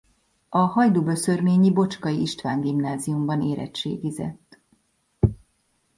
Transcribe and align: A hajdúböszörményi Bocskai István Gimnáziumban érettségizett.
A 0.49 0.57
hajdúböszörményi 0.67 1.71
Bocskai 1.73 2.21
István 2.21 2.61
Gimnáziumban 2.61 3.41
érettségizett. 3.41 4.59